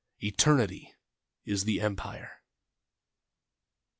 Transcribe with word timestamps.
Eternity 0.23 0.95
is 1.45 1.65
the 1.65 1.79
Empire. 1.79 2.39